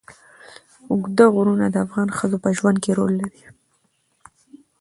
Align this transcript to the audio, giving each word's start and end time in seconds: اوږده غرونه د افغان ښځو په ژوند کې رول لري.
اوږده 0.91 1.25
غرونه 1.35 1.65
د 1.71 1.75
افغان 1.85 2.09
ښځو 2.17 2.37
په 2.43 2.49
ژوند 2.57 2.77
کې 2.83 2.91
رول 2.97 3.13
لري. 3.21 3.41